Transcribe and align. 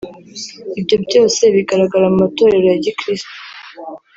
Ibyo 0.79 0.95
byose 1.05 1.41
bigaragara 1.55 2.05
mu 2.13 2.17
matorero 2.23 2.65
ya 2.69 2.79
Gikirisitu 2.83 3.39